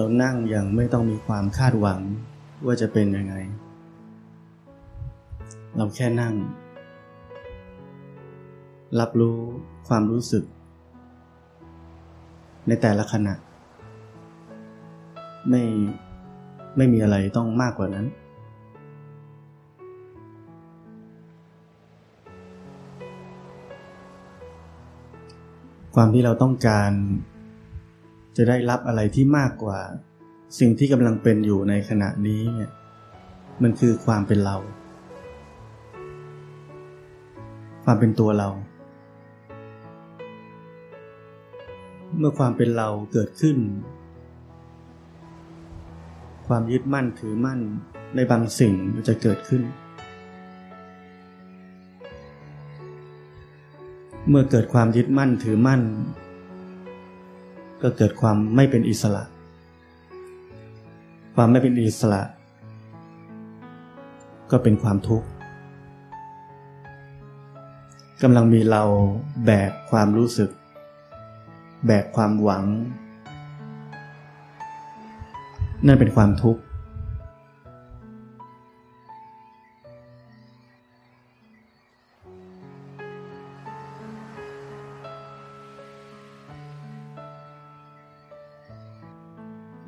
[0.00, 2.00] เรานั่งอย่างไม่ต้องมีความคาดหวัง
[2.66, 3.34] ว่าจะเป็นยังไง
[5.76, 6.34] เราแค่นั่ง
[9.00, 9.38] รับรู้
[9.88, 10.44] ความรู้สึก
[12.66, 13.34] ในแต่ละขณะ
[15.48, 15.62] ไม่
[16.76, 18.06] ไม่มีอะไรต้องมากกว่านั้น
[25.94, 26.92] ความที่เราต้องการ
[28.36, 29.78] จะได้รับอะไรที่มากกว่า
[30.58, 32.70] สิ่งที่กำลังเป็นอยู่ในขณะนี้เนี่ย
[33.62, 34.56] มันคือความเป็นเรา
[37.84, 38.48] ความเป็นตัวเรา
[42.18, 43.56] เมื่อความเป็นเราเกิดขึ้น
[46.46, 47.60] ความยึดมั่นถือมั่น
[48.14, 48.74] ในบางสิ่ง
[49.08, 49.62] จะเกิดขึ้น
[54.28, 55.82] เมื่อเกิดความยึดมั่นถือมั่น
[57.82, 59.24] ก็เกิดความไม่เป็นอิสระ
[61.34, 62.22] ความไม่เป็นอิสระ
[64.50, 65.26] ก็เป็นความทุกข์
[68.22, 68.82] กำลังมีเรา
[69.44, 70.50] แบกความรู้สึก
[71.86, 72.64] แบกความหวัง
[75.86, 76.60] นั่นเป็นความทุกข์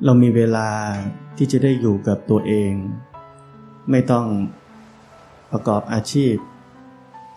[0.05, 0.69] เรามีเวลา
[1.37, 2.73] ที่จะได้อยู่กับตัวเอง
[3.91, 4.25] ไม่ต้อง
[5.51, 6.35] ประกอบอาชีพ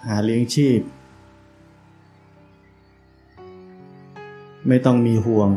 [0.06, 0.80] หาเลี้ยงชีพ
[4.68, 5.50] ไม่ต้องมีห่วง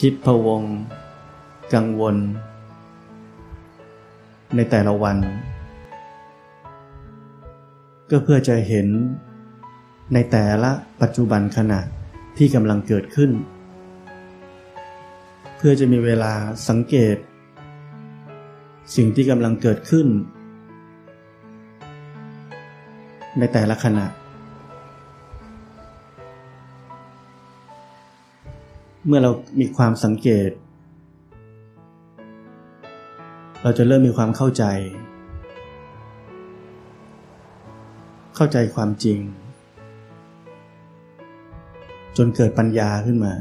[0.00, 0.62] คิดพวง
[1.74, 2.16] กังวล
[4.56, 5.16] ในแต่ละวัน
[8.10, 8.88] ก็เพื่อจะเห็น
[10.14, 10.70] ในแต่ละ
[11.00, 11.80] ปัจจุบันขณะ
[12.36, 13.32] ที่กำลังเกิดขึ้น
[15.56, 16.32] เพื่อจะมีเวลา
[16.68, 17.16] สังเกต
[18.96, 20.06] สิ่งที่กำลังเกิดขึ้น
[23.38, 24.06] ในแต่ละขณะ
[29.06, 29.30] เมื่อเรา
[29.60, 30.50] มีความสังเกต
[33.62, 34.64] เราจะเริ่มมีความเข้าใจ
[38.36, 39.18] เข้าใจความจริง
[42.16, 43.32] จนเกิดปัญญาขึ้นมา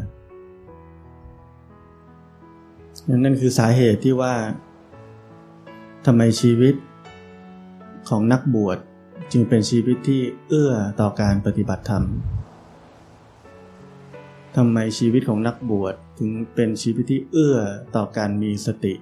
[3.08, 4.36] นั่นคือสาเหตุที่ว่า
[6.06, 6.76] ทำไมชีวิต
[8.10, 8.78] ของนักบวช
[9.32, 12.04] จึงเป็นชีวิตที่เอื้อต่อการปฏิบัติธรรม
[14.56, 17.58] ทำไมชีวิตของนักบวชถึงเป็นชีวิตที่เอื้อ
[17.96, 18.94] ต่อการมีสติ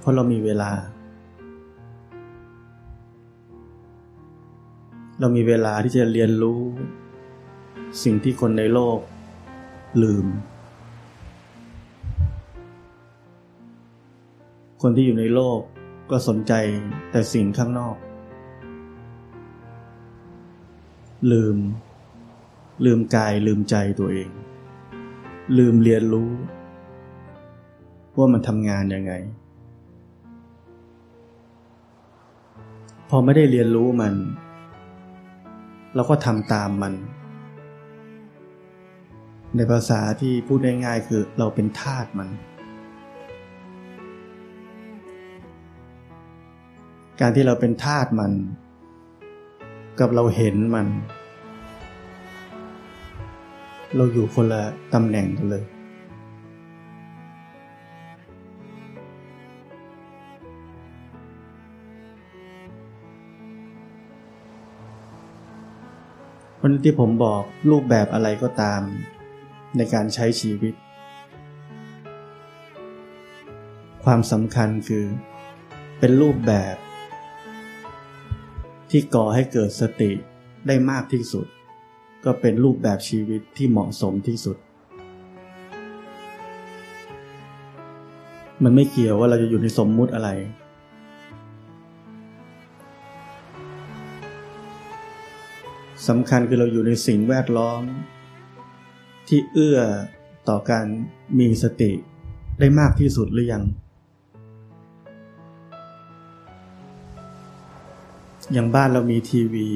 [0.00, 0.70] เพราะเรามีเวลา
[5.20, 6.60] เรามีเวลาที่จะเรียนรู้
[8.02, 8.98] สิ่งที่คนในโลก
[10.02, 10.26] ลืม
[14.82, 15.60] คนที่อยู่ในโลก
[16.10, 16.52] ก็สนใจ
[17.10, 17.96] แต่สิ่งข้างนอก
[21.32, 21.56] ลืม
[22.84, 24.30] ลืมกายลืมใจตัวเอง
[25.58, 26.30] ลืมเรียนรู้
[28.16, 29.12] ว่ามันทำงานยังไง
[33.08, 34.14] พอไม่ได้เรียนรู้มัน
[35.94, 36.94] เราก็ทำตามมัน
[39.56, 42.28] ในภาษาที่พูดง่ายๆคือเราเป็นทาสมัน
[47.20, 48.32] การที่เราเป็นทาสมัน
[50.00, 50.86] กับเราเห็นมัน
[53.96, 54.62] เราอยู่คนละ
[54.94, 55.64] ตำแหน่งกันเลย
[66.60, 68.82] วันที่ผมบอกรูปแบบอะไรก็ตาม
[69.76, 70.74] ในการใช้ชีวิต
[74.04, 75.04] ความสำคัญคือ
[75.98, 76.76] เป็นรูปแบบ
[78.90, 80.10] ที่ก่อให้เกิดสติ
[80.66, 81.46] ได้มากที่สุด
[82.24, 84.56] ก็เป็นรูปแบบชีวิตที่เหมาะสมที่สุด
[88.62, 90.30] มันไม่เกี่ยวว่าเราจะอยู่ในสมมุติอะไร
[96.08, 97.82] สำคัญคือเราอยู่ในสิ่งแวดล้อม
[99.28, 99.78] ที่เอื้อ
[100.48, 100.86] ต่อการ
[101.38, 101.92] มีสติ
[102.58, 103.64] ได้มากที่สุดหรือยัง
[108.52, 109.68] อย่างบ้านเรามีทีวี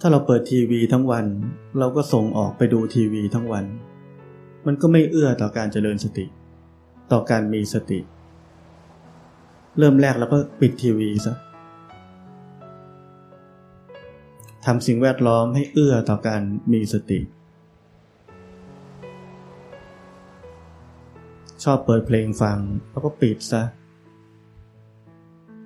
[0.00, 1.26] ถ้าเราเปิดทีวีทั้งวัน
[1.78, 3.64] เราก็ส่งออกไปดูทีวีทั้งวัน
[4.66, 6.26] มันก็ไม่เอื้อต่อการเจริญสติ
[7.12, 8.00] ต่อการมีสติ
[9.78, 11.36] เริ่มแรกเราก็ปิดทีวีซะ
[14.64, 16.42] ทำสิ่งแวดล้อมให้เอื้อต่อการ
[16.72, 17.18] มีสติ
[21.70, 22.58] อบเปิดเพลงฟัง
[22.90, 23.62] แล้วก็ปิดซะ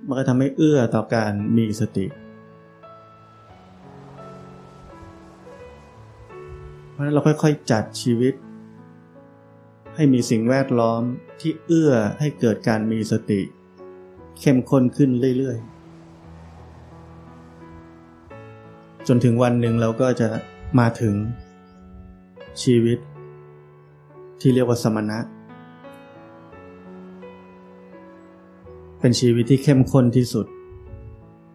[0.07, 2.07] มันก็ทำให้เอื้อต่อการมีสติ
[6.91, 8.35] เพราะนั้นเราค่อยๆจัดชีวิต
[9.97, 11.03] ให้มีสิ่งแวดล้อม
[11.41, 13.41] ที่เอื้อให้เกิดการมีสติ
[14.41, 15.69] เข้มข้นขึ้นเรื่อยๆ
[19.09, 20.29] จนถึงวันหนึ่งเราก็จะ
[20.79, 21.15] มาถึง
[22.63, 22.99] ชีวิต
[24.41, 25.19] ที่เรียกว่าสมณะ
[29.05, 30.47] เป็นชีวิตที่เข้มข้นที่สุด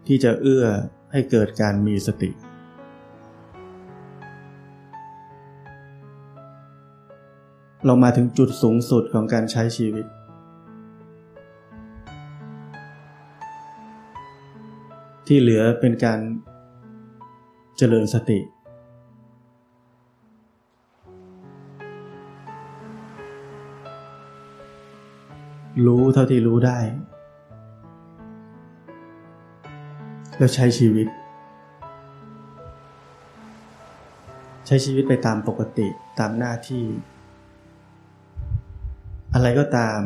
[0.07, 0.65] ที่จะเอื้อ
[1.11, 2.29] ให้เกิดการมีสติ
[7.85, 10.05] เรามาถึงจุดสูงสุดของการใช้ชีวิต
[15.27, 16.19] ที่เหลือเป็นการ
[17.77, 18.39] เจริญสติ
[25.85, 26.79] รู้เท่าที่รู้ได้
[30.37, 31.07] แล้วใช้ชีวิต
[34.65, 35.87] ใช้ชีวิตไปตามปกติ
[36.19, 36.85] ตามหน้าที่
[39.33, 40.01] อะไรก็ตาม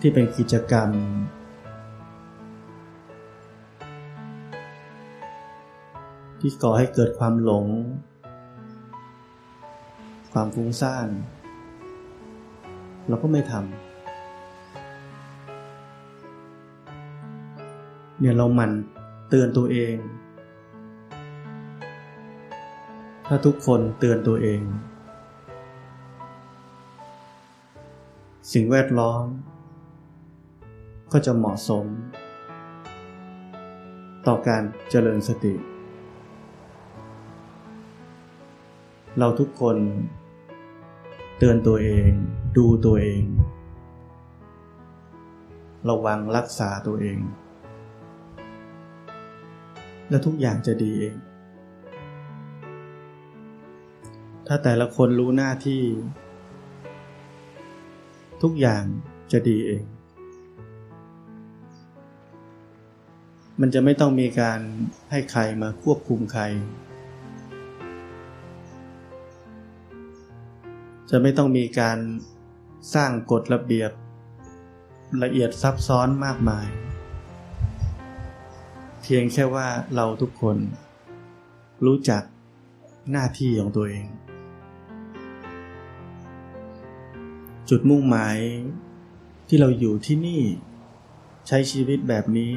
[0.00, 0.90] ที่เป็นกิจกรรม
[6.40, 7.66] ที่ก่อให้เกิดความหลง
[10.32, 11.08] ความฟุ้งซ่าน
[13.08, 13.91] เราก็ไม่ทำ
[18.22, 18.72] เนี่ยเราหมั่น
[19.28, 19.96] เตือนตัวเอง
[23.26, 24.62] ถ้าทุกคนเตือนตัวเอง
[28.52, 29.24] สิ่งแวดล้อม
[31.12, 31.86] ก็จะเหมาะสม
[34.26, 35.54] ต่อการเจริญสติ
[39.18, 39.76] เราทุกคน
[41.38, 42.08] เตือนตัวเอง
[42.56, 43.22] ดูตัวเอง
[45.88, 47.18] ระวังรักษาตัวเอง
[50.12, 51.16] และทุกอย่างจะดีเอง
[54.46, 55.82] ถ้าแต่ละคนรู้หน้าที่
[58.42, 58.82] ทุกอย่าง
[59.32, 59.84] จะดีเอง
[63.60, 64.60] มันจะไม่ต้องมีการ
[65.10, 66.42] ให้ใครมาควบคุมใคร
[71.10, 71.98] จะไม่ต้องมีการ
[72.94, 73.90] สร้างกฎระเบียบ
[75.22, 76.66] ละเอียดซับซ้อนมากมาย
[79.02, 80.56] เพียงแค่ว่าเราทุกคน
[81.86, 82.22] รู้จัก
[83.10, 84.06] หน้าที่ของตัวเอง
[87.70, 88.38] จุดมุ่งหมาย
[89.48, 90.42] ที่เราอยู่ที่นี่
[91.46, 92.52] ใช้ชีวิตแบบนี้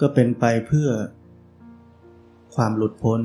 [0.00, 0.88] ก็เป็นไปเพื่อ
[2.54, 3.20] ความหลุดพ้น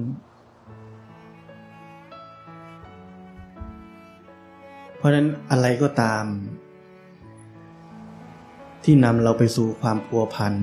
[4.97, 6.25] เพราะนั้นอะไรก็ตาม
[8.83, 10.53] ที่นำเราไปสู่ความพัวพัน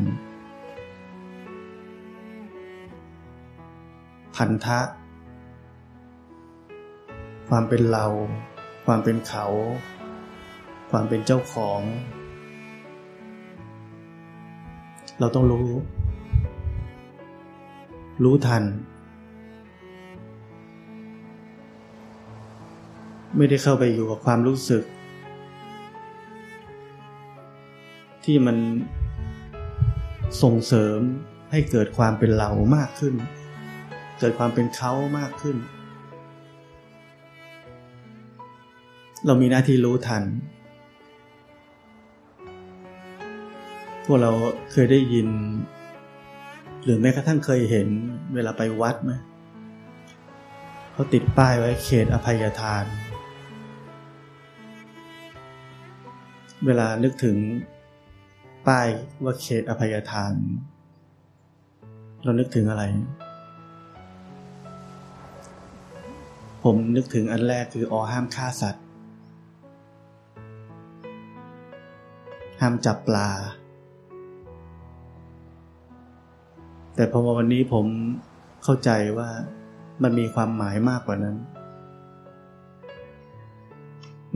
[4.36, 4.80] พันธะ
[7.48, 8.06] ความเป็นเรา
[8.86, 9.44] ความเป็นเขา
[10.90, 11.80] ความเป็นเจ้าของ
[15.18, 15.68] เราต้องรู้
[18.24, 18.64] รู้ทัน
[23.36, 24.84] ไม่ได้เข้าไปอยู่กับความรู้สึก
[28.30, 28.58] ที่มัน
[30.42, 31.00] ส่งเสริม
[31.50, 33.14] ให้เกิดความเป็นเรามากขึ้น
[34.18, 35.56] เกิดความเป็นเขามากขึ้น
[39.26, 40.24] เรามีหน้าที่รู้ทัน
[44.04, 44.30] พวกเรา
[44.72, 45.28] เคยได้ยิน
[46.84, 47.88] หรือแม้กระทั่งเคยเห็น
[48.34, 49.12] เวลาไปวัดไหม
[50.92, 52.84] เขาติดป้ายไว้เขตอภัยทาน
[56.66, 57.38] เวลานึกถึง
[58.68, 58.88] ป้าย
[59.24, 60.32] ว่าเขตอภัยทาน
[62.24, 62.84] เรานึกถึงอะไร
[66.62, 68.84] ผมนึกถึงอันแรกคืออห้ามฆ่าสัตว์
[72.60, 73.30] ห้ามจับปลา
[76.94, 77.86] แต่พอวันนี้ผม
[78.64, 79.28] เข้าใจว่า
[80.02, 81.36] มันมีความหมายมากกว่านั้น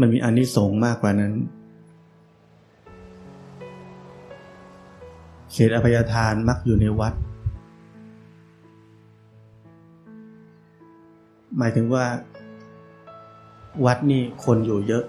[0.01, 1.35] มันมีอนิสงส์มากกว่านั้น
[5.53, 7.15] เขตอภัยทานมักอยู่ในวัด
[11.59, 12.05] หมายถึงว่า
[13.85, 15.05] วัดนี่คนอยู่เยอะ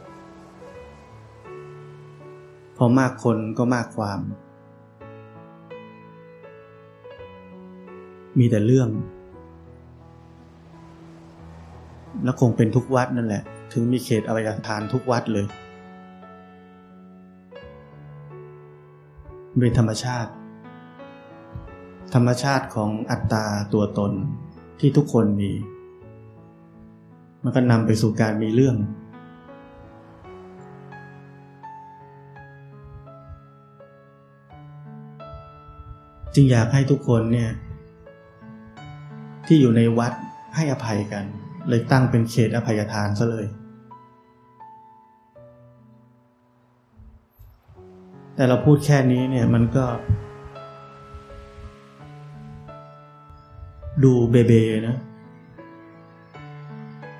[2.77, 4.19] พอมากคนก็มากความ
[8.39, 8.89] มีแต่เรื่อง
[12.23, 15.45] แล้วคงเป็นทุกวัดนั่นแหละ ถึงมีเขตอภัยทานทุกวัดเลย
[19.59, 20.31] เป็นธรรมชาติ
[22.13, 24.11] ธรรมชาติของอัตตาตัวตน
[24.79, 25.51] ที่ทุกคนมี
[27.43, 28.75] มันก็นำไปสู่การมีเรื่อง
[36.35, 37.51] จึงอยากให้ทุกคนเนี่ย
[39.47, 40.13] ที่อยู่ในวัด
[40.55, 41.25] ให้อภัยกัน
[41.69, 43.45] เลยตั้งเป็นเขตอภัยทานซะเลย
[48.35, 49.85] แต่เราพูดแค่นี้เนี่ยมันก็
[54.03, 54.53] ดูเบเบ
[54.87, 54.97] นะ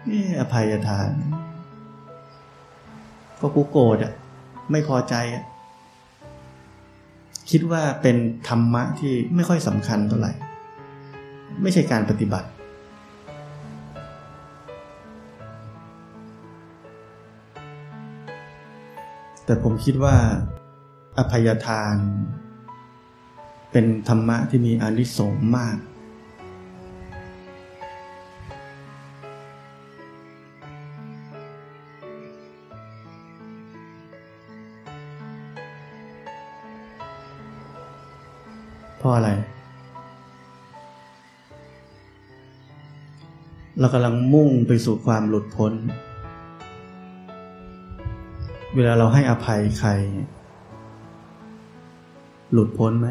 [0.10, 1.10] นี่อภัยทาน
[3.40, 4.14] ก็กูโกรธอะ
[4.72, 5.44] ไม่พอใจอะ
[7.50, 8.18] คิดว่าเป็น
[8.48, 10.32] ธรรมะที่ไม่ค่อยสำคัญเท่าไหร่
[11.62, 12.48] ไม่ใช่การปฏิบัติ
[19.46, 20.16] แต่ผมคิดว่า
[21.18, 21.96] อภัยทาน
[23.72, 25.78] เป็นธรรมะที่มีอานิสงส์มาก
[38.98, 39.30] เพราะอะไร
[43.80, 45.74] เรากำลังมุ่งไปสู่ความหลุดพ้น
[48.76, 49.92] เวลาเราให้อภัยใคร
[52.54, 53.08] หลุดพ้นไหม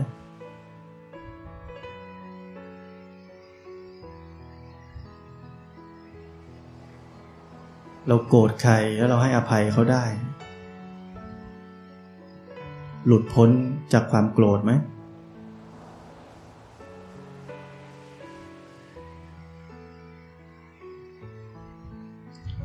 [8.09, 10.05] เราโกรธใครแล้วเราให้อภัยเขาได้
[13.07, 13.51] หลุดพ้น
[13.93, 14.73] จากความโกรธไหม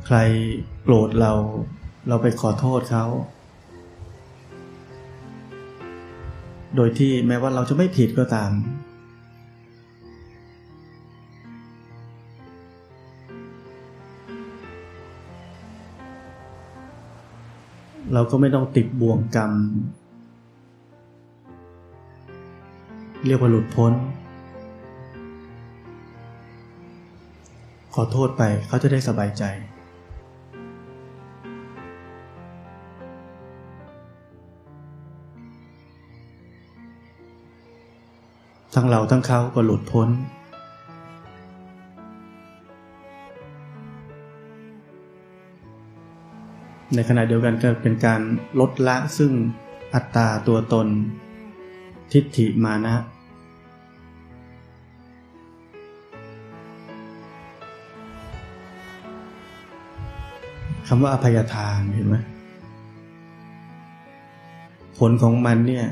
[0.06, 0.16] ใคร
[0.82, 1.32] โกรธเรา
[2.08, 3.06] เราไปขอโทษเขา
[6.76, 8.52] โดยที่แม้ว่าเราจะไม่ผิดก็ตาม
[18.14, 19.52] เราก็ไม่ต้องติดบ่วงกรรม
[23.26, 23.92] เรียกว่าหลุดพ้น
[27.94, 29.44] ขอโทษไปเขาจะได้สบายใจ
[38.74, 40.08] ทั้งเราทั้งเขาก็หลุดพ้น
[46.94, 48.20] ในขณะเดียวกันก็เป็นการ
[48.60, 49.32] ลดละซึ่ง
[49.94, 50.86] อัตตาตัวตน
[52.12, 52.96] ทิฏฐิมานะ
[60.86, 62.16] คำว่าอภัยทานเห็นไหม
[64.98, 65.86] ผลของมันเนี่ย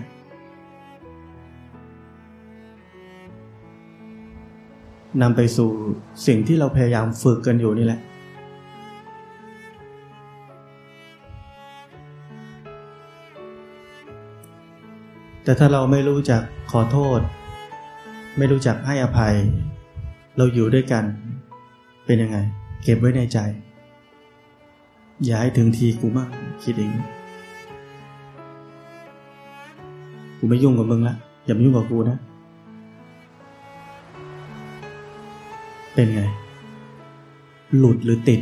[5.23, 5.71] นำไปสู่
[6.27, 8.01] สิ่งที่เราพยายามฝึกกันอยู่นี่แหละ
[15.45, 17.21] แต่ถ้าเราไม่รู้จักขอโทษ
[18.39, 19.35] ไม่รู้จักให้อภัย
[20.37, 21.05] เราอยู่ด้วยกัน
[22.07, 22.37] เป็นยังไง
[22.83, 23.39] เก็บไว้ในใจ
[25.25, 26.29] อย่าให้ถึงทีกูมั่ง
[26.63, 26.91] คิดเอง
[30.39, 32.19] กูไม่ยุ่งกับมึงละอย่ามายุ่งกับกูนะ
[35.97, 36.23] เป็นไง
[37.79, 38.41] หลุดหรือติด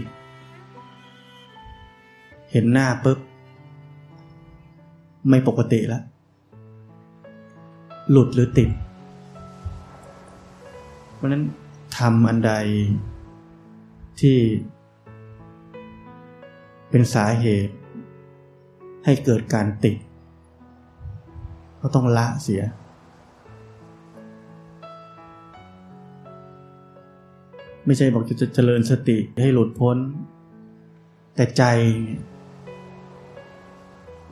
[2.50, 3.18] เห็นหน้าปุ๊บ
[5.28, 6.02] ไม่ปกติแล้ว
[8.10, 8.68] หลุดหรือติด
[11.14, 11.44] เพราะนั้น
[11.98, 12.52] ทำอันใด
[14.20, 14.38] ที่
[16.90, 17.74] เป็นสาเหตุ
[19.04, 19.96] ให้เกิดการติด
[21.80, 22.62] ก็ต้องละเสีย
[27.86, 29.96] ไม่ใช่บอกจะเจริญสติให้หลุดพ้น
[31.34, 31.62] แต่ใจ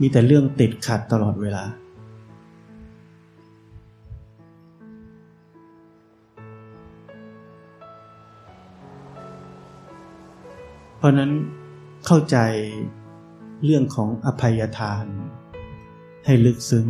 [0.00, 1.64] มีแต่เรื่องติดขัดตลอดเวลา
[10.97, 11.30] เพราะนั้น
[12.06, 12.37] เข้าใจ
[13.64, 15.04] เรื่องของอภัยทาน
[16.25, 16.87] ให้ลึกซึ้ง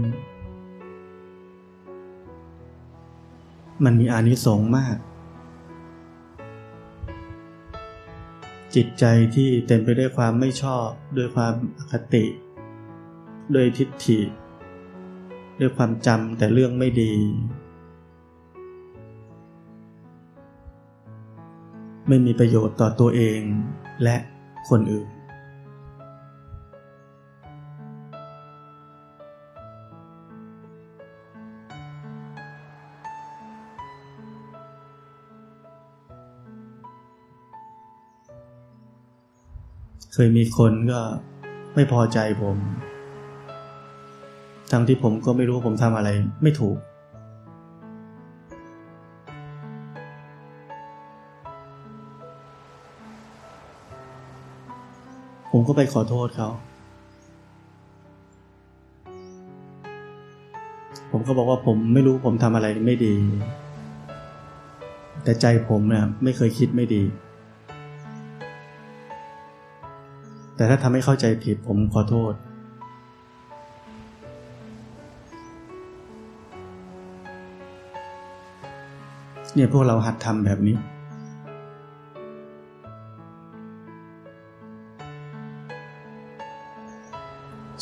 [3.84, 4.96] มันมีอานิสงส์มาก
[8.74, 10.86] จิตใจที่เต็มไปด้วยความไม่ชอบ
[11.16, 12.24] ด้วยความอคติ
[13.54, 14.20] ด้วยทิฏฐิ
[15.60, 17.14] ด้วยความจำแต่เรื่องไม่ดี
[22.08, 23.40] ไม่มีประโยชน์ต่อตัวเอง
[24.02, 24.16] และ
[24.68, 25.08] คนอื่น
[40.14, 41.00] เคยมีคนก็
[41.74, 42.56] ไม่พอใจผม
[44.70, 46.10] ทั้งที่ผมก็ไม่รู้ผมทำอะไร
[46.42, 46.76] ไม่ถูก
[55.50, 56.50] ผมก็ไปขอโทษเขา
[61.10, 63.14] ผมก็บอกว่าผมไม่รู้ผมทำอะไรไม่ดี
[65.22, 67.02] แต่ใจผมเนี่ยไม่เคยคิดไม่ดี
[70.62, 72.34] แต่ถ้าทำให้เข้าใจผิดผมขอโทษ
[79.54, 80.76] เนี่ยพวกเราหัดทำแบบนี้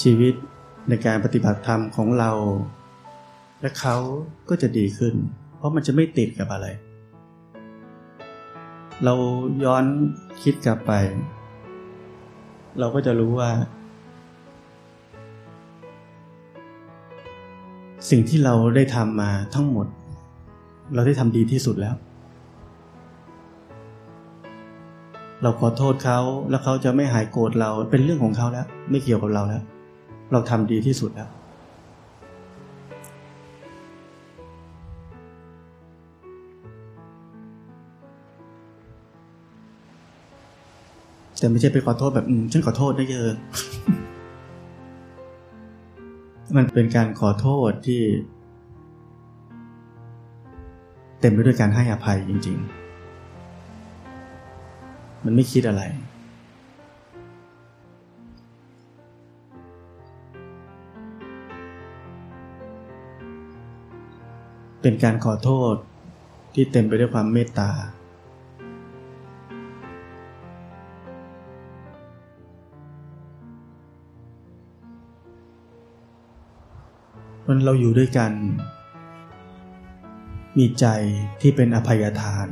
[0.02, 0.34] ชีวิต
[0.88, 2.32] ในการปฏิบัติธรรมของเรา
[3.60, 3.96] และเขา
[4.49, 5.14] ก็จะดีขึ้น
[5.56, 6.66] เพราะมันจะไม่ติดกับอะไร
[9.04, 9.14] เรา
[9.64, 9.84] ย้อน
[10.42, 10.92] คิดกลับไป
[12.79, 13.50] เราก็จะรู้ว่า
[18.11, 19.87] สิ่งที่เราได้ทำมาทั้งหมด
[20.95, 21.95] เราได้ทำดีที่สุดแล้ว
[25.43, 29.63] เราขอโทษเขาแล้วเขาจะไม่หายโกรธเราเป็นเรื่องของเขาแล้ว ไม่เกี่ยวกับเราแล้ว
[30.33, 31.28] เราทำดีที่สุดแล้ว
[41.41, 43.31] แต่ไม่ใช่ไปขอโทษแบบฉันขอโทษได้เยอะ
[46.57, 48.03] มันเป็นการขอโทษที่
[51.21, 52.59] เต็มไปด้วยการให้อภัยจริง
[54.31, 55.83] ๆ มันไม่คิดอะไร
[64.83, 65.75] เป็นการขอโทษ
[66.55, 67.71] ที่เต็มไปด้วยความเมตตา
[77.52, 78.32] มันเราอยู่ด้วยกัน
[80.58, 80.86] มีใจ
[81.41, 82.49] ที่เป็นอภัยทาน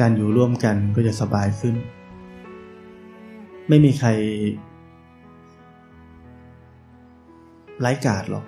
[0.00, 1.74] การอยู่ร่วมกันก็จะสบายขึ้น
[3.68, 4.08] ไม่มีใคร
[7.80, 8.44] ไร้กาดหรอก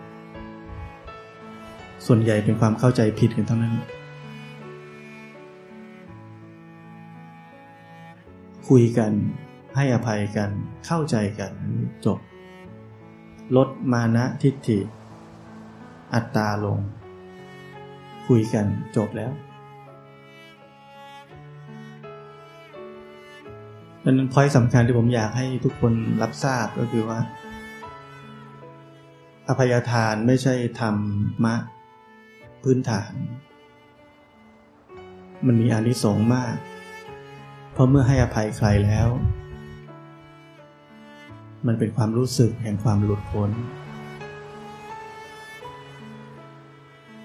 [2.06, 3.76] ส่วนใหญ่เป็นความเข้าใจผิดกันทั้งนั้น
[8.68, 9.12] คุยกัน
[9.76, 10.50] ให้อภัยกัน
[10.86, 11.52] เข้าใจกัน
[12.06, 12.18] จบ
[13.56, 14.78] ลดมานะทิฏฐิ
[16.14, 16.78] อัตตาลง
[18.26, 19.32] คุยกันจบแล้ว
[24.04, 27.18] ดังนั้นพอยสำคัญที่ผมอยากให้ทุกคนรับทราบก็คือว่า
[29.48, 30.96] อภัยทานไม่ใช่ธรร
[31.44, 31.54] มะ
[32.62, 33.12] พื้นฐาน
[35.46, 36.54] มันมีอานิสงส์มาก
[37.72, 39.08] เพราะเมื่อให้อภัยใครแล้ว
[41.66, 43.50] มันเป็นความรู้สึกแห่งความหลุดพ้น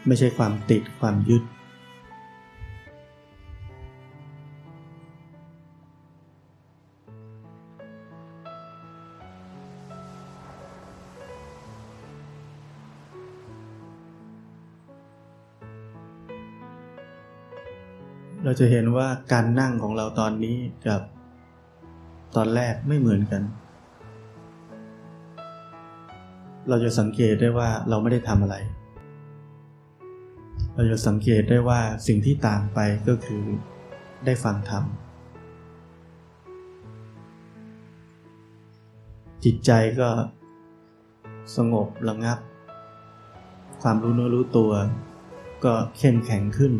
[0.08, 1.43] ไม่ใช่ความติดความยึด
[18.43, 21.02] เราจะเห็นว่าการนั่งของเราตอนนี้กับ
[22.36, 23.41] ตอนแรกไม่เหมือนกัน
[26.69, 28.56] เราจะสังเกตได้ว่าเราไม่ได้ทำอะไร
[30.75, 33.43] เราจะสังเกตได้ว่าสิ่งที่ต่างไปก็คือ
[34.25, 34.84] ได้ฟังธรรม
[39.43, 40.10] จิตใจก็
[41.56, 42.39] สงบระงับ
[43.82, 44.71] ความรู้เนื้อรู้ตัว
[45.65, 46.73] ก็เข้มแข็งขึ้น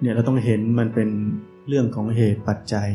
[0.00, 1.08] เนี่ยเราต้องเห็นมันเป็น
[1.68, 2.90] เรื่องของเหตุปัจจัย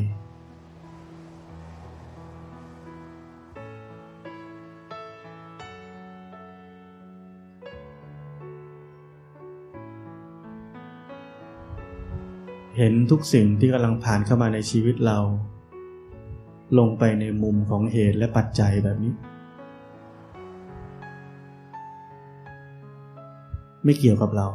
[12.79, 15.17] เห็นทุกสิ่งที่กำลังผ่านเข้ามาในชีวิตเรา
[16.77, 19.13] ลงไปในมุมของเหตุและปัจจัยแบบนี้
[23.83, 24.47] ไม่เกี่ยวกับเรา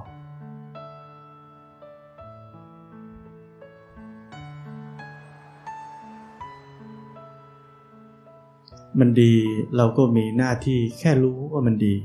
[9.01, 9.35] มันดี
[9.77, 11.97] เราก็มีหน้าที่แค่รู้ว่ามันดี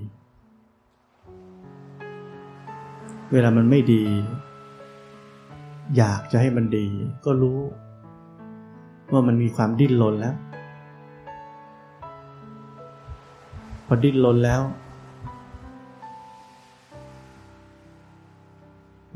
[3.32, 4.04] เวลามันไม่ดี
[5.98, 6.88] อยากจะให้มันดี
[7.26, 7.60] ก็รู้
[9.12, 10.36] ว่ามันมีความดิ้นรนแล้ว
[13.88, 14.62] พอดิ้นรนแล้ว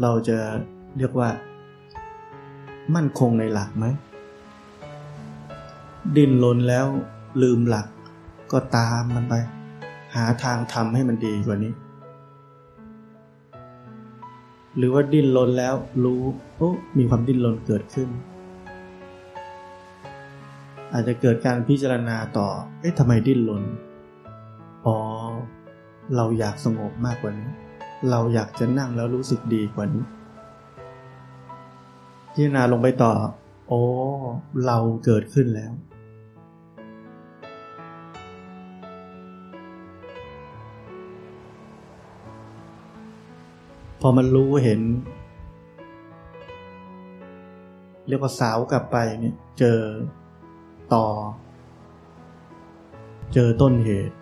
[0.02, 0.38] เราจะ
[0.98, 1.30] เรียกว่า
[2.96, 3.86] มั่นคงในหลักไหม
[6.16, 6.86] ดิ้นรนแล้ว
[7.42, 7.88] ลืมหลัก
[8.52, 9.34] ก็ตามมันไป
[10.16, 11.74] หาทางทำให้มันดีกว่านี้
[14.80, 16.22] หรือว่าดิ้นรนแล้วรู้
[16.58, 18.10] โอ้มีความดิ้นรนเกิดขึ้น
[20.94, 22.48] อาจจะเกิดการพิจารณาต่อ
[22.82, 23.64] เอ๊ะทำไมดิ้นรน
[24.86, 24.98] อ๋อ
[26.16, 27.50] เราอยากสงบมากกว่านี้
[28.10, 30.04] เราอยากจะนั่งแล้วรู้สึกดีกว่านี้
[32.34, 33.12] พิจารณาลงไปต่อ
[33.68, 33.82] โอ้
[34.66, 35.72] เราเกิดขึ้นแล้ว
[44.02, 44.82] พอมันรู้เห็น
[48.08, 49.80] เรียกว่าสาวกลับไปเนี่ย เจอ
[50.94, 51.06] ต่อ
[53.34, 54.16] เจอต้นเหตุ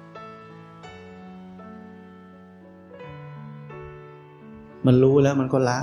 [4.85, 5.79] มันรู้แล้วมันก็ละ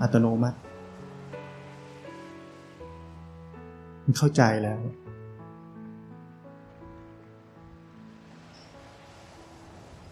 [0.00, 0.58] อัตโนมัติ
[4.02, 4.78] มันเข้าใจแล้ว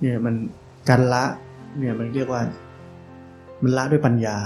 [0.01, 0.35] เนี่ยมัน
[0.89, 1.25] การละ
[1.79, 2.43] เนี่ยมันเรียกว่า
[3.63, 4.39] มันละด้วยปัญญา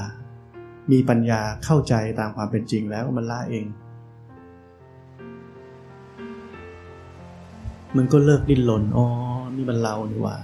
[0.92, 3.66] มีปัญญาเข้าใจตามความเป็นจริงแล้วมันละเอง
[7.96, 9.06] มันก็เลิกดิ้นรนอ๋อ
[9.56, 10.36] นี่มันเรานี่ว่า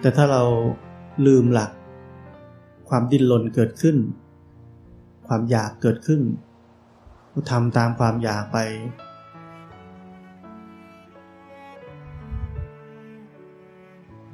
[0.00, 0.42] แต่ถ้าเรา
[1.26, 1.70] ลืมหลัก
[2.88, 3.96] ความดิ้นรนเกิดขึ้น
[5.28, 6.20] ความอยากเกิดขึ้น
[7.32, 8.58] ก็ทำตามความอยากไป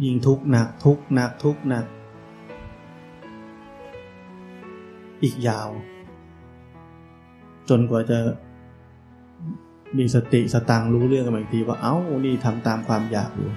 [0.04, 1.84] ยิ่งทุกหนักทุกหนักทุกหนัก
[5.22, 5.68] อีกยาว
[7.68, 8.18] จนกว่าจะ
[9.98, 13.50] มีสติสตังรู้เรื่องกันอีกทีว่าเอ้านี่ทำตามความอยากอยู่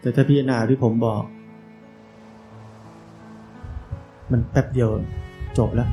[0.00, 1.22] แต่ถ้าพิจารณาที่ผมบอก
[4.32, 4.88] มันแป๊บเดียว
[5.58, 5.88] จบแล้ว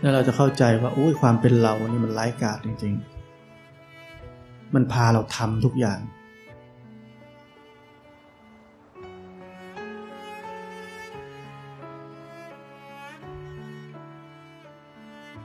[0.00, 2.94] แล้วเราจะเข้าใจว่าอุ้ยความเป็นเรานี่มันไร้กาศจริง
[3.88, 5.98] ๆ มันพาเราทำทุกอย่าง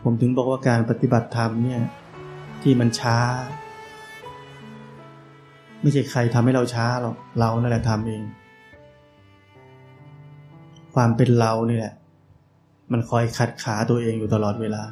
[0.10, 1.82] ผมถึงบอกว่าการปฏิบัติธรรมเนี่ย
[2.62, 3.17] ที่มันช้า
[5.82, 8.24] ไม่ใช่ใครทำให้เราช้าหรอกเรานั่นแหละทำเอง
[10.96, 11.93] ความเป็นเรานี่แหละ
[12.91, 14.84] มันคอยขัดขาตัวเองอยู่ตลอดเวลา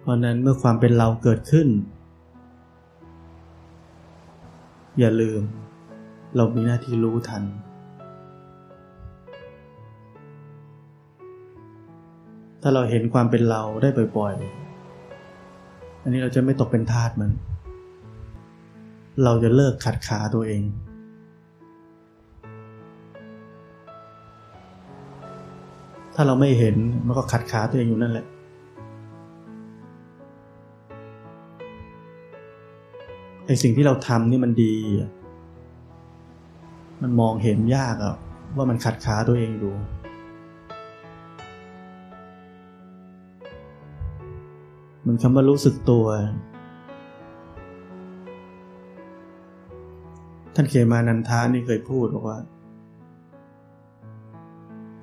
[0.00, 1.68] เพราะนั้นเมื่อความเป็นเราเกิดขึ้น
[4.98, 5.42] อย่าลืม
[6.36, 7.42] เรามีหน้าที่รู้ทัน
[12.62, 17.30] ถ้าเราเห็นความเป็นเราได้บ่อยๆ อันนี้เราจะไม่ตกเป็นทาสมัน
[19.24, 20.62] เราจะเลิกขัดขาตัวเอง
[26.14, 26.76] ถ้าเราไม่เห็น
[27.06, 28.26] มันก็ขัดขาตัวเองอยู่นั่นแหละ
[33.50, 34.74] ไอสิ่งที่เราทำนี่มันดี
[37.02, 38.16] มันมองเห็นยากอะ
[38.56, 39.74] ว่ามันขัดขาตัวเองอยู่
[45.06, 46.04] มันคำว่ารู้สึกตัว
[50.54, 52.38] ท่านเคมานันทานี่เคยพูดบอกว่า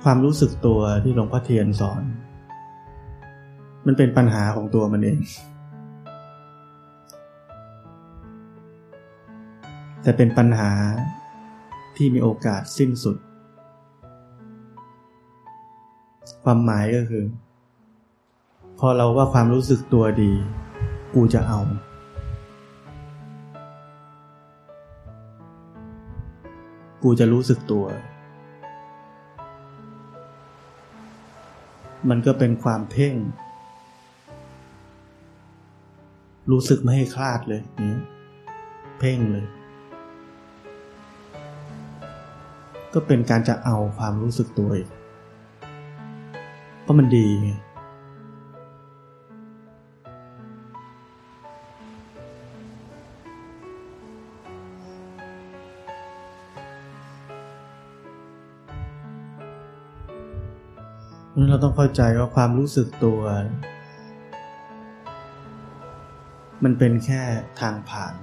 [0.03, 2.01] ความรู้สึกตัวที่หลวงพ่อเทียนสอน
[3.85, 5.19] มันเป็นปัญหาของตัวมันเอง
[10.01, 10.71] แต่เป็นปัญหา
[11.95, 13.17] ที่มีโอกาสสิ้นสุด
[16.43, 17.25] ความหมายก็คือ
[18.79, 20.31] พอเราว่าความรู้สึกตัวดี
[21.13, 21.59] กูจะเอา
[27.03, 27.85] กูจะรู้สึกตัว
[32.09, 33.15] มันก็เป็นความเพ่ง
[36.51, 37.93] รู้สึกไม่ให้คลาดเลยนี่
[38.99, 39.45] เพ่งเลย
[42.93, 44.89] ก็เป็นการจะเอาความรู้สึกตัวอีก
[46.81, 47.49] เพราะมันดีไง
[61.39, 63.19] นั้นเราต้องเข้าใจว่าความรู้สึกตัว
[66.63, 67.21] มันเป็นแค่
[67.61, 68.13] ทางผ่าน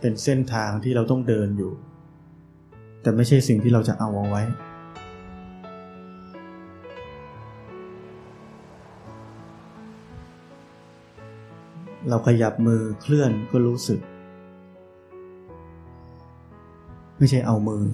[0.00, 1.72] เป็นเส้นทางที่เราต้องเดินอยู่
[3.06, 4.42] แต่ไม่ใช่สิ่งที่เราจะเอาเอาไว้
[12.08, 14.00] เราขยับมือเคลื่อนก็รู้สึก
[17.18, 17.84] ไม่ใช่เอามือ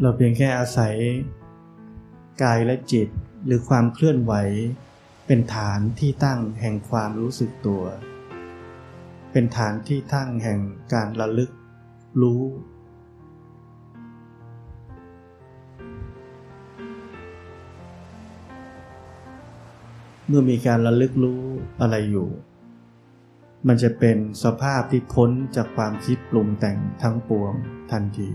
[0.00, 0.94] เราเพียงแค่อาศัย
[2.42, 3.08] กายและจิต
[3.46, 4.32] หรือความเคลื่อนไหว
[5.26, 7.82] เป็นฐานที่ตั้งแห่งความรู้สึกตัว
[9.32, 10.60] เป็นฐานที่ตั้งแห่ง
[10.94, 11.50] การระลึก
[12.20, 12.42] รู้
[20.26, 21.42] เมื่อมีการระลึกรู้
[21.80, 22.28] อะไรอยู่
[23.66, 27.52] มันจะเป็นสภาพที่พ้นจากความคิดปรุงแต่งทั้งปวง
[27.92, 28.30] ทันที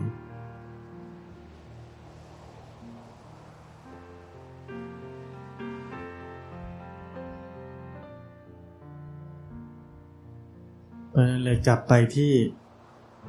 [11.43, 12.32] เลยกลับไปที่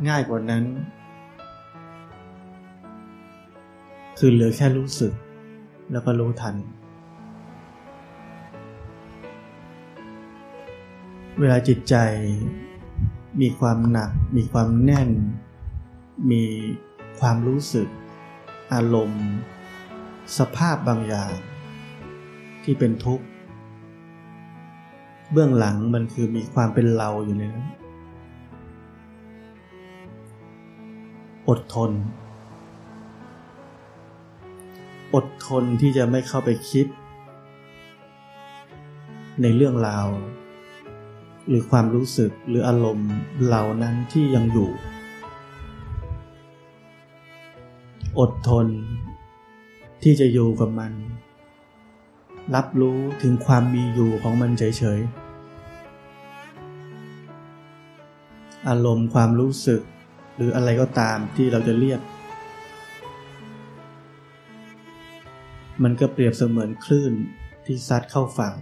[0.08, 0.64] ง่ายกว่านั้น
[4.18, 5.12] คือเหลือแค่รู้สึก
[5.92, 6.56] แล้วก็รู้ทัน
[11.38, 11.94] เวลาจิตใจ
[13.40, 15.10] มีความหนัก มีความแน่น
[16.30, 16.44] มี
[17.20, 17.88] ความรู้สึก
[18.72, 19.26] อารมณ์
[20.38, 21.32] สภาพบางอย่าง
[22.62, 23.24] ที่เป็นทุกข์
[25.32, 27.66] เบื้องหลังมันคือมีความเป็นเราอยู่ในนั้น
[31.48, 31.90] อดทน
[35.14, 36.86] อดทนที่จะไม่เข้าไปคิด
[39.42, 40.06] ในเรื่องราว
[41.48, 43.10] หรือความรู้สึกหรืออารมณ์
[43.44, 44.70] เหล่านั้นที่ยังอยู่
[48.18, 48.66] อดทน
[50.02, 50.92] ที่จะอยู่กับมัน
[52.54, 55.21] รับรู้ถึงความมีอยู่ของมันเฉยๆ
[58.68, 59.82] อารมณ์ความรู้สึก
[60.36, 62.00] หรืออะไรก็ตามที่เราจะเรียก
[65.82, 67.12] มันก็เปรียบเสมือนคลื่น
[67.64, 68.54] ที่ซัดเข้าฝั่ง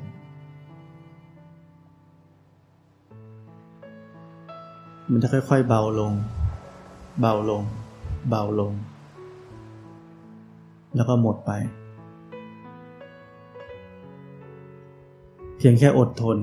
[5.10, 6.12] มันจะค่อยๆเบาลง
[7.20, 7.62] เบาลง
[8.28, 8.72] เบาลง
[10.94, 11.50] แล้วก็หมดไป
[15.56, 16.38] เพียงแค่อดทน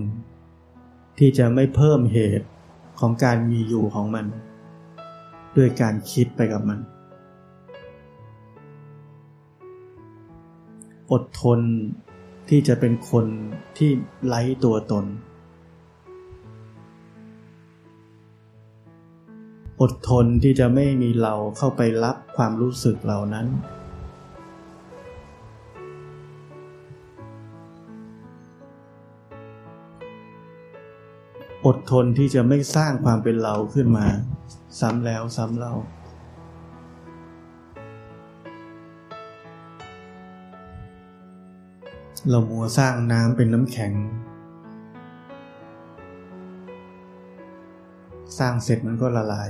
[1.17, 2.47] ที่จะไม่เพิ่มเหตุ
[2.99, 4.25] ของการมีอยู่ของมัน
[5.57, 6.79] ด้วยการคิดไปกับมัน
[11.11, 11.59] อดทน
[12.49, 13.25] ที่จะเป็นคน
[13.77, 13.89] ที่
[14.25, 15.05] ไร้ตัวตน
[19.81, 23.47] อดทนที่จะไม่มีเราเข้าไปรับความรู้สึกเหล่านั้น
[31.65, 34.07] อดทนที่จะไม่สร้างความเป็นเราขึ้นมา
[34.79, 35.73] ซ้ำแล้วซ้ำเล่า
[42.29, 43.93] เรามัวสร้างน้ำเป็นน้ำแข็ง
[48.39, 49.49] สร้างเสร็จมันก็ละลาย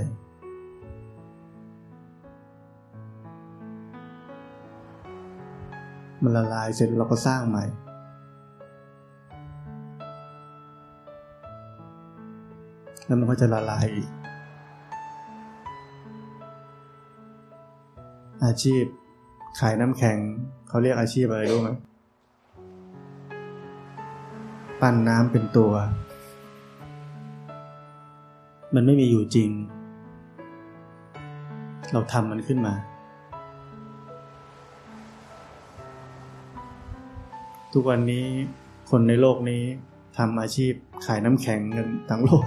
[6.23, 7.65] มันละลายเสร็จเราก็สร้างใหม่
[13.07, 14.09] แล้วมันก็จะละลายอีก
[18.45, 18.83] อาชีพ
[19.59, 20.17] ขายน้ำแข็ง
[20.67, 21.69] เขาเรียกอาชีพอะไรรู้ไหม
[24.81, 25.71] ปั้นน้ำเป็นตัว
[28.75, 29.49] มันไม่มีอยู่จริง
[31.91, 32.73] เราทำมันขึ้นมา
[37.73, 38.25] ทุกวันนี้
[38.89, 39.63] คนในโลกนี้
[40.17, 40.73] ทำอาชีพ
[41.05, 42.45] ขายน้ำแข็งกันทั้งโลก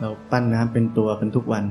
[0.00, 1.64] เราปั้นน้ำเป็นตัวเป็นทุกวัน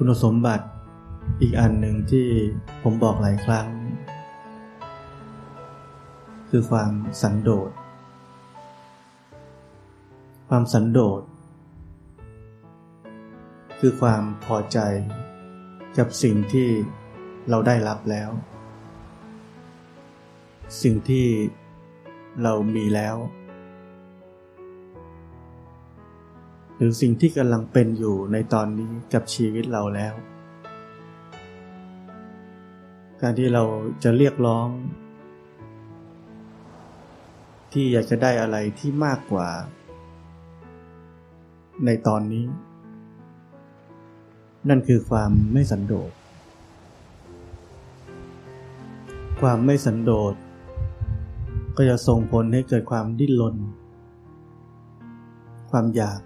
[0.00, 0.66] คุณสมบัติ
[1.40, 2.26] อีกอันหนึ่งที่
[2.82, 3.66] ผมบอกหลายครั้ง
[6.50, 7.70] คือความสันโดษ
[10.48, 11.22] ความสันโดษ
[13.78, 14.78] คือความพอใจ
[15.98, 16.68] กับสิ่งที่
[17.50, 18.30] เราได้รับแล้ว
[20.82, 21.26] สิ่งที่
[22.42, 23.16] เรามีแล้ว
[26.76, 30.14] หรือสิ่งที่กำลังเป็นอยู่ในตอนนี้กับชีวิตเราแล้ว
[33.20, 33.64] การที่เรา
[34.04, 34.68] จะเรียกร้อง
[37.72, 39.48] ที่อยากจะได้อะไรที่มากกว่า
[41.84, 42.44] ในตอนนี้
[44.68, 46.12] นั่นคือความไม่สันโดษ
[49.40, 50.34] ความไม่สันโดษ
[51.76, 53.56] ก็จะส่งผลให้เกิดความดิ้นรน
[55.70, 56.20] ความอยาก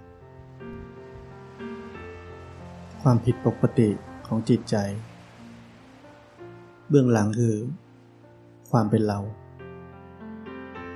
[3.01, 3.89] ความผิดปกติ
[4.27, 4.75] ของจิตใจ
[6.89, 7.55] เบื้องหลังคือ
[8.71, 9.19] ความเป็นเรา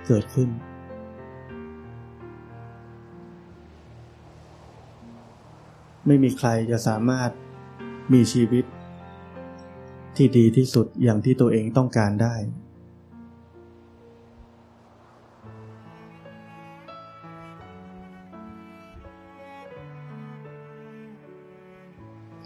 [0.08, 0.50] เกิดขึ้น
[6.08, 7.30] ไม่มีใครจะสามารถ
[8.14, 8.66] มีชีวิต
[10.16, 12.36] ที่ดีที่สุดอย่างที่ตัวเองต้องการได้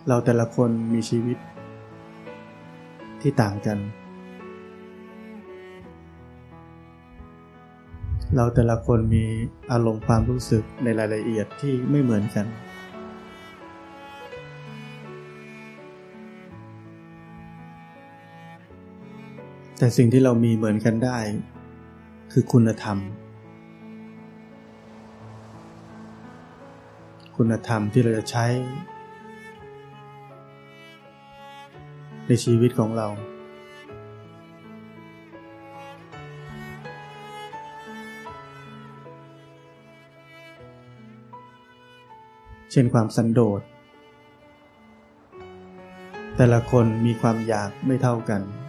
[0.08, 1.38] เราแต่ละคนมีชีวิต
[3.21, 3.78] ที่ต่างกัน
[8.36, 9.24] เราแต่ละคนมี
[9.71, 12.45] อารมณ์ความรู้สึกในรายละเอียดที่ไม่เหมือนกัน
[19.82, 21.20] แต่สิ่งที่เรามีเหมือนกันได้
[22.32, 22.98] คือคุณธรรม
[27.38, 28.46] คุณธรรมที่เราจะใช้
[32.28, 33.08] ในชีวิตของเรา
[42.72, 43.62] เช่นความสันโดษ
[46.36, 48.61] แต่ละคนมีความอยากไม่เท่ากัน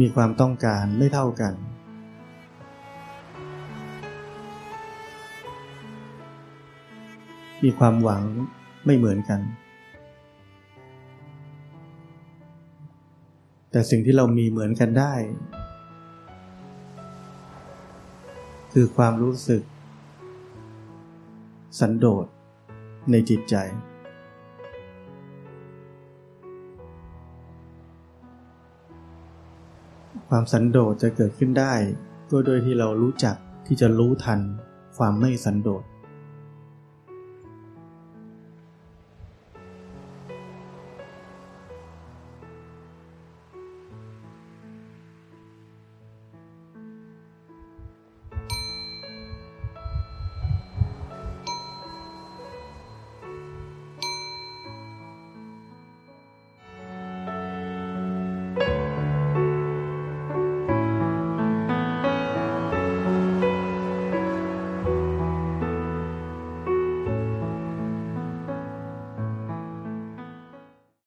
[0.00, 1.54] มีความต้องการไม่เท่ากัน
[7.64, 8.22] มีความหวัง
[8.86, 9.40] ไม่เหมือนกัน
[13.70, 15.14] แต่สิ่งที่เรามีเหมือนกันได้
[18.72, 19.62] คือความรู้สึก
[21.78, 22.26] สันโดษ
[23.10, 23.56] ในจิตใจ
[30.32, 31.74] ความสันโดษจะเกิดขึ้นได้
[32.30, 34.40] ก็โดยที่เรารู้จักที่จะรู้ทัน
[34.96, 35.84] ความไม่สันโดษ